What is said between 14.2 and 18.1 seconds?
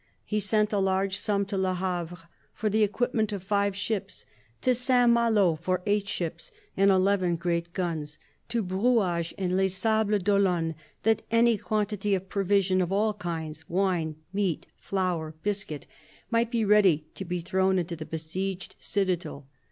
meat, flour, biscuit, might be ready to be thrown into the